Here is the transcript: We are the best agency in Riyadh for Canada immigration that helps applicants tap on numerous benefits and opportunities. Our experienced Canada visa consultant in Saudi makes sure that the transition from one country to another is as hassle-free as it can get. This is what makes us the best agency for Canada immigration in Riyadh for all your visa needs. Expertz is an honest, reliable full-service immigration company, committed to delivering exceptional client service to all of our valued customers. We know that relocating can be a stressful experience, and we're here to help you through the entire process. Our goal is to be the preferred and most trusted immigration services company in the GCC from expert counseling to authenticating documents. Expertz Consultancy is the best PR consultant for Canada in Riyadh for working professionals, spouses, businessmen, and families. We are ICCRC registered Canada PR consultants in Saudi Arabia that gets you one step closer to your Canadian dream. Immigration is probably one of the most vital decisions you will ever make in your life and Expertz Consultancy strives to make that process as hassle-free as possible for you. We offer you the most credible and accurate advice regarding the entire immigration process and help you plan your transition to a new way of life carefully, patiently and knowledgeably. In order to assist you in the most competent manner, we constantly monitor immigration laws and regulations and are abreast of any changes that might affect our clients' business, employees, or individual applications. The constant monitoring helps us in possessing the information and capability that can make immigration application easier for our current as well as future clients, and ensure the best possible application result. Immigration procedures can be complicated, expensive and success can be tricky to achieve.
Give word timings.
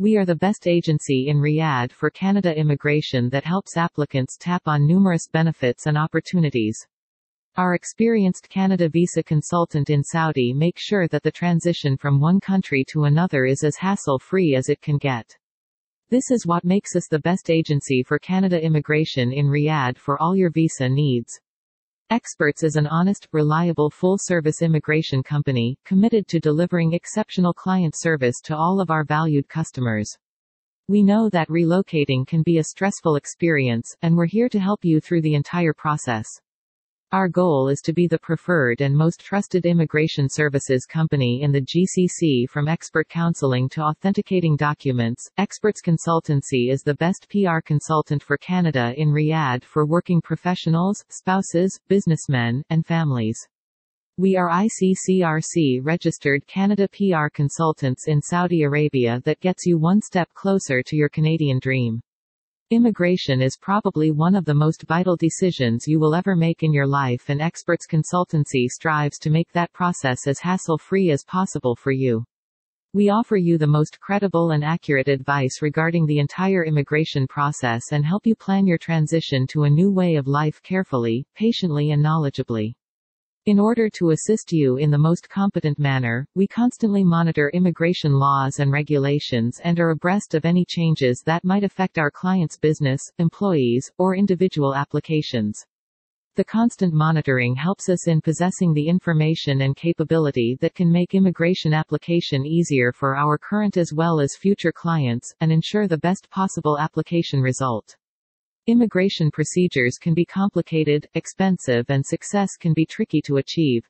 We 0.00 0.16
are 0.16 0.24
the 0.24 0.36
best 0.36 0.68
agency 0.68 1.26
in 1.26 1.38
Riyadh 1.38 1.90
for 1.90 2.08
Canada 2.08 2.56
immigration 2.56 3.28
that 3.30 3.42
helps 3.42 3.76
applicants 3.76 4.36
tap 4.38 4.62
on 4.66 4.86
numerous 4.86 5.26
benefits 5.26 5.86
and 5.86 5.98
opportunities. 5.98 6.78
Our 7.56 7.74
experienced 7.74 8.48
Canada 8.48 8.88
visa 8.88 9.24
consultant 9.24 9.90
in 9.90 10.04
Saudi 10.04 10.52
makes 10.52 10.82
sure 10.82 11.08
that 11.08 11.24
the 11.24 11.32
transition 11.32 11.96
from 11.96 12.20
one 12.20 12.38
country 12.38 12.84
to 12.92 13.06
another 13.06 13.44
is 13.44 13.64
as 13.64 13.74
hassle-free 13.74 14.54
as 14.54 14.68
it 14.68 14.80
can 14.80 14.98
get. 14.98 15.36
This 16.10 16.30
is 16.30 16.46
what 16.46 16.64
makes 16.64 16.94
us 16.94 17.08
the 17.10 17.18
best 17.18 17.50
agency 17.50 18.04
for 18.04 18.20
Canada 18.20 18.62
immigration 18.62 19.32
in 19.32 19.46
Riyadh 19.46 19.98
for 19.98 20.16
all 20.22 20.36
your 20.36 20.50
visa 20.50 20.88
needs. 20.88 21.40
Expertz 22.10 22.64
is 22.64 22.76
an 22.76 22.86
honest, 22.86 23.28
reliable 23.32 23.90
full-service 23.90 24.62
immigration 24.62 25.22
company, 25.22 25.76
committed 25.84 26.26
to 26.28 26.40
delivering 26.40 26.94
exceptional 26.94 27.52
client 27.52 27.94
service 27.94 28.40
to 28.44 28.56
all 28.56 28.80
of 28.80 28.90
our 28.90 29.04
valued 29.04 29.46
customers. 29.46 30.16
We 30.88 31.02
know 31.02 31.28
that 31.28 31.50
relocating 31.50 32.26
can 32.26 32.42
be 32.42 32.56
a 32.56 32.64
stressful 32.64 33.16
experience, 33.16 33.94
and 34.00 34.16
we're 34.16 34.24
here 34.24 34.48
to 34.48 34.58
help 34.58 34.86
you 34.86 35.00
through 35.02 35.20
the 35.20 35.34
entire 35.34 35.74
process. 35.74 36.26
Our 37.10 37.30
goal 37.30 37.70
is 37.70 37.80
to 37.86 37.94
be 37.94 38.06
the 38.06 38.18
preferred 38.18 38.82
and 38.82 38.94
most 38.94 39.20
trusted 39.20 39.64
immigration 39.64 40.28
services 40.28 40.84
company 40.84 41.40
in 41.40 41.52
the 41.52 41.62
GCC 41.62 42.46
from 42.50 42.68
expert 42.68 43.08
counseling 43.08 43.70
to 43.70 43.80
authenticating 43.80 44.56
documents. 44.56 45.26
Expertz 45.38 45.80
Consultancy 45.82 46.70
is 46.70 46.82
the 46.82 46.96
best 46.96 47.26
PR 47.30 47.60
consultant 47.64 48.22
for 48.22 48.36
Canada 48.36 48.92
in 48.98 49.08
Riyadh 49.08 49.64
for 49.64 49.86
working 49.86 50.20
professionals, 50.20 51.02
spouses, 51.08 51.80
businessmen, 51.88 52.62
and 52.68 52.84
families. 52.84 53.38
We 54.18 54.36
are 54.36 54.50
ICCRC 54.50 55.80
registered 55.82 56.46
Canada 56.46 56.88
PR 56.88 57.28
consultants 57.32 58.06
in 58.06 58.20
Saudi 58.20 58.64
Arabia 58.64 59.22
that 59.24 59.40
gets 59.40 59.64
you 59.64 59.78
one 59.78 60.02
step 60.02 60.28
closer 60.34 60.82
to 60.82 60.94
your 60.94 61.08
Canadian 61.08 61.58
dream. 61.58 62.02
Immigration 62.70 63.40
is 63.40 63.56
probably 63.56 64.10
one 64.10 64.34
of 64.34 64.44
the 64.44 64.52
most 64.52 64.82
vital 64.86 65.16
decisions 65.16 65.88
you 65.88 65.98
will 65.98 66.14
ever 66.14 66.36
make 66.36 66.62
in 66.62 66.70
your 66.70 66.86
life 66.86 67.30
and 67.30 67.40
Expertz 67.40 67.88
Consultancy 67.90 68.66
strives 68.66 69.18
to 69.20 69.30
make 69.30 69.50
that 69.52 69.72
process 69.72 70.26
as 70.26 70.38
hassle-free 70.40 71.10
as 71.10 71.24
possible 71.24 71.74
for 71.74 71.92
you. 71.92 72.26
We 72.92 73.08
offer 73.08 73.38
you 73.38 73.56
the 73.56 73.66
most 73.66 73.98
credible 74.00 74.50
and 74.50 74.62
accurate 74.62 75.08
advice 75.08 75.62
regarding 75.62 76.04
the 76.04 76.18
entire 76.18 76.66
immigration 76.66 77.26
process 77.26 77.84
and 77.92 78.04
help 78.04 78.26
you 78.26 78.36
plan 78.36 78.66
your 78.66 78.76
transition 78.76 79.46
to 79.46 79.62
a 79.62 79.70
new 79.70 79.90
way 79.90 80.16
of 80.16 80.26
life 80.26 80.60
carefully, 80.62 81.24
patiently 81.34 81.92
and 81.92 82.04
knowledgeably. 82.04 82.74
In 83.48 83.58
order 83.58 83.88
to 83.94 84.10
assist 84.10 84.52
you 84.52 84.76
in 84.76 84.90
the 84.90 84.98
most 84.98 85.30
competent 85.30 85.78
manner, 85.78 86.26
we 86.34 86.46
constantly 86.46 87.02
monitor 87.02 87.50
immigration 87.54 88.12
laws 88.12 88.58
and 88.58 88.70
regulations 88.70 89.58
and 89.64 89.80
are 89.80 89.88
abreast 89.88 90.34
of 90.34 90.44
any 90.44 90.66
changes 90.66 91.22
that 91.24 91.44
might 91.44 91.64
affect 91.64 91.96
our 91.96 92.10
clients' 92.10 92.58
business, 92.58 93.00
employees, 93.18 93.90
or 93.96 94.14
individual 94.14 94.74
applications. 94.74 95.64
The 96.36 96.44
constant 96.44 96.92
monitoring 96.92 97.56
helps 97.56 97.88
us 97.88 98.06
in 98.06 98.20
possessing 98.20 98.74
the 98.74 98.86
information 98.86 99.62
and 99.62 99.74
capability 99.74 100.58
that 100.60 100.74
can 100.74 100.92
make 100.92 101.14
immigration 101.14 101.72
application 101.72 102.44
easier 102.44 102.92
for 102.92 103.16
our 103.16 103.38
current 103.38 103.78
as 103.78 103.94
well 103.94 104.20
as 104.20 104.36
future 104.36 104.72
clients, 104.72 105.32
and 105.40 105.50
ensure 105.50 105.88
the 105.88 105.96
best 105.96 106.28
possible 106.28 106.78
application 106.78 107.40
result. 107.40 107.96
Immigration 108.68 109.30
procedures 109.30 109.96
can 109.96 110.12
be 110.12 110.26
complicated, 110.26 111.08
expensive 111.14 111.86
and 111.88 112.04
success 112.04 112.50
can 112.54 112.74
be 112.74 112.84
tricky 112.84 113.22
to 113.22 113.38
achieve. 113.38 113.88